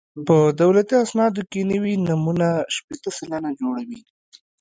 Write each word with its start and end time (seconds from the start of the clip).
په 0.27 0.35
دولتي 0.61 0.93
اسنادو 1.05 1.41
کې 1.51 1.61
نوي 1.71 1.93
نومونه 2.07 2.47
شپېته 2.75 3.09
سلنه 3.17 3.49
جوړوي 3.59 3.99